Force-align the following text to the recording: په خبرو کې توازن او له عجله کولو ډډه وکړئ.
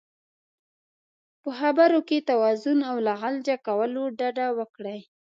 په 1.41 1.49
خبرو 1.59 1.99
کې 2.07 2.25
توازن 2.29 2.79
او 2.89 2.95
له 3.05 3.13
عجله 3.23 3.55
کولو 3.67 4.03
ډډه 4.17 4.47
وکړئ. 4.57 4.99